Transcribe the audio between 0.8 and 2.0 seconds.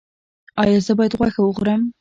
زه باید غوښه وخورم؟